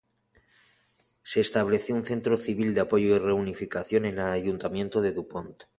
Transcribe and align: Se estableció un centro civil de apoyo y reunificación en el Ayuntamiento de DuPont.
Se 1.21 1.41
estableció 1.41 1.93
un 1.93 2.03
centro 2.05 2.35
civil 2.37 2.73
de 2.73 2.81
apoyo 2.81 3.15
y 3.15 3.19
reunificación 3.19 4.05
en 4.05 4.15
el 4.17 4.25
Ayuntamiento 4.31 4.99
de 4.99 5.11
DuPont. 5.11 5.65